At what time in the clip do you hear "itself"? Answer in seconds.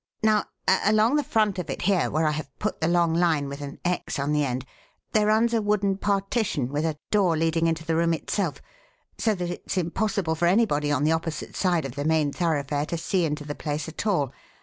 8.15-8.63